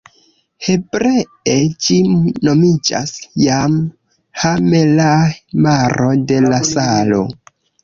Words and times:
Hebree 0.67 1.57
ĝi 1.87 1.97
nomiĝas 2.47 3.13
Jam 3.43 3.77
Ha-melah, 4.45 5.39
Maro 5.69 6.11
de 6.33 6.43
la 6.51 6.63
Salo. 6.75 7.25